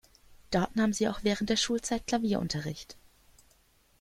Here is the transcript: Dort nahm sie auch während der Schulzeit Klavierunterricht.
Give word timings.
Dort 0.49 0.75
nahm 0.75 0.93
sie 0.93 1.07
auch 1.09 1.23
während 1.23 1.51
der 1.51 1.57
Schulzeit 1.57 2.07
Klavierunterricht. 2.07 2.95